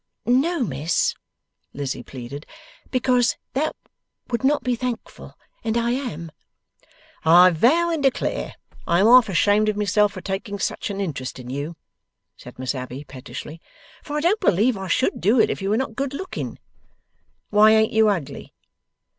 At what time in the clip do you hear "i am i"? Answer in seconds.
5.77-7.51